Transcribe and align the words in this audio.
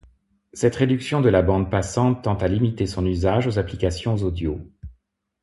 Cette 0.53 0.77
réduction 0.77 1.21
de 1.21 1.29
la 1.29 1.43
bande 1.43 1.69
passante 1.69 2.23
tend 2.23 2.33
à 2.37 2.47
limiter 2.47 2.87
son 2.87 3.05
usage 3.05 3.45
aux 3.45 3.59
applications 3.59 4.15
audio. 4.15 4.59